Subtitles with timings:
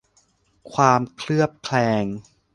[0.73, 2.05] ความเคลือบแคลง